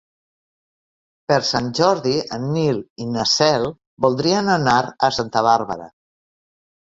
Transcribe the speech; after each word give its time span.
Per 1.31 1.35
Sant 1.49 1.67
Jordi 1.79 2.13
en 2.37 2.47
Nil 2.55 2.79
i 3.05 3.05
na 3.17 3.27
Cel 3.33 3.67
voldrien 4.05 4.49
anar 4.57 4.79
a 5.09 5.11
Santa 5.19 5.45
Bàrbara. 5.49 5.87